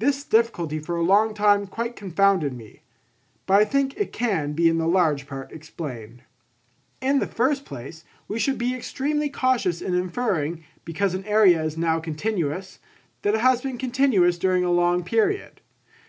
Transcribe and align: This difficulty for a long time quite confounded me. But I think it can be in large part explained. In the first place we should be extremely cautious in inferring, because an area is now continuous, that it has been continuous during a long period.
This 0.00 0.24
difficulty 0.24 0.80
for 0.80 0.96
a 0.96 1.04
long 1.04 1.34
time 1.34 1.68
quite 1.68 1.94
confounded 1.94 2.52
me. 2.52 2.82
But 3.46 3.60
I 3.60 3.64
think 3.64 3.96
it 3.96 4.12
can 4.12 4.54
be 4.54 4.68
in 4.68 4.78
large 4.78 5.28
part 5.28 5.52
explained. 5.52 6.24
In 7.00 7.20
the 7.20 7.28
first 7.28 7.64
place 7.64 8.02
we 8.26 8.40
should 8.40 8.58
be 8.58 8.74
extremely 8.74 9.28
cautious 9.30 9.80
in 9.80 9.94
inferring, 9.94 10.64
because 10.84 11.14
an 11.14 11.24
area 11.26 11.62
is 11.62 11.78
now 11.78 12.00
continuous, 12.00 12.80
that 13.22 13.36
it 13.36 13.40
has 13.40 13.62
been 13.62 13.78
continuous 13.78 14.36
during 14.36 14.64
a 14.64 14.72
long 14.72 15.04
period. 15.04 15.60